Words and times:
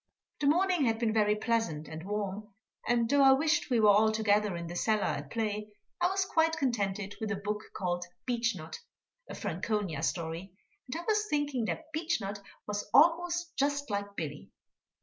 The 0.39 0.47
morning 0.47 0.85
had 0.85 0.97
been 0.97 1.13
very 1.13 1.35
pleasant 1.35 1.87
and 1.87 2.01
warm, 2.03 2.55
and 2.87 3.07
though 3.07 3.21
I 3.21 3.33
wished 3.33 3.69
we 3.69 3.79
were 3.79 3.91
all 3.91 4.11
together 4.11 4.57
in 4.57 4.65
the 4.65 4.75
cellar 4.75 5.03
at 5.03 5.29
play, 5.29 5.69
I 6.01 6.07
was 6.07 6.25
quite 6.25 6.57
contented 6.57 7.13
with 7.21 7.29
a 7.29 7.35
book 7.35 7.61
called 7.75 8.05
Beechnut, 8.25 8.79
a 9.29 9.35
Franconia 9.35 10.01
story, 10.01 10.53
and 10.87 10.99
I 10.99 11.05
was 11.07 11.27
thinking 11.29 11.65
that 11.65 11.93
Beechnut 11.93 12.39
was 12.65 12.89
almost 12.91 13.55
just 13.55 13.91
like 13.91 14.15
Billy. 14.15 14.49